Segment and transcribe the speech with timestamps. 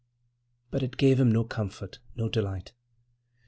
[0.25, 0.29] <
[0.69, 2.73] 3 > But it gave him no comfort, no delight.